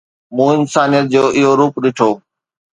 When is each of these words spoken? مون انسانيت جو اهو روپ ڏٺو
مون 0.35 0.51
انسانيت 0.59 1.05
جو 1.13 1.23
اهو 1.39 1.51
روپ 1.59 1.73
ڏٺو 1.83 2.09